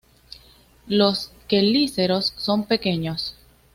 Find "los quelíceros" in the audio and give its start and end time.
0.87-2.33